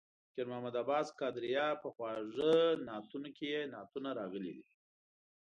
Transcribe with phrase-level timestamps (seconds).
[0.03, 2.55] د فقیر محمد عباس قادریه په خواږه
[2.87, 4.65] نعتونه کې یې نعتونه راغلي دي.